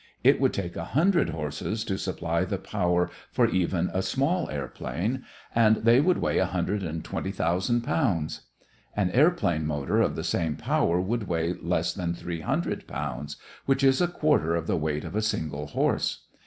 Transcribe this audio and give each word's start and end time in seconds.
It 0.23 0.41
would 0.41 0.51
take 0.51 0.75
a 0.75 0.83
hundred 0.83 1.29
horses 1.29 1.83
to 1.83 1.95
supply 1.95 2.43
the 2.43 2.57
power 2.57 3.11
for 3.31 3.45
even 3.47 3.91
a 3.93 4.01
small 4.01 4.49
airplane, 4.49 5.23
and 5.53 5.75
they 5.75 6.01
would 6.01 6.17
weigh 6.17 6.39
a 6.39 6.47
hundred 6.47 6.81
and 6.81 7.03
twenty 7.05 7.29
thousand 7.31 7.81
pounds. 7.81 8.41
An 8.95 9.11
airplane 9.11 9.67
motor 9.67 10.01
of 10.01 10.15
the 10.15 10.23
same 10.23 10.55
power 10.55 10.99
would 10.99 11.27
weigh 11.27 11.53
less 11.53 11.93
than 11.93 12.15
three 12.15 12.39
hundred 12.41 12.87
pounds, 12.87 13.37
which 13.67 13.83
is 13.83 14.01
a 14.01 14.07
quarter 14.07 14.55
of 14.55 14.65
the 14.65 14.75
weight 14.75 15.03
of 15.03 15.15
a 15.15 15.21
single 15.21 15.67
horse. 15.67 16.25